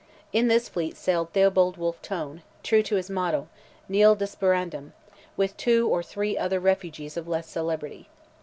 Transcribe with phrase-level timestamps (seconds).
[0.33, 3.49] In this fleet sailed Theobold Wolfe Tone, true to his motto,
[3.87, 4.93] nil desperandum,
[5.37, 8.09] with two or three other refugees of less celebrity.